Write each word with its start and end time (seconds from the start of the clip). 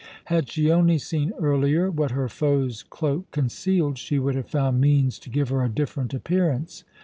Had 0.25 0.49
she 0.49 0.71
only 0.71 0.97
seen 0.97 1.31
earlier 1.39 1.91
what 1.91 2.09
her 2.09 2.27
foe's 2.27 2.81
cloak 2.81 3.29
concealed, 3.29 3.99
she 3.99 4.17
would 4.17 4.33
have 4.33 4.47
found 4.49 4.81
means 4.81 5.19
to 5.19 5.29
give 5.29 5.49
her 5.49 5.63
a 5.63 5.69
different 5.69 6.11
appearance. 6.15 6.83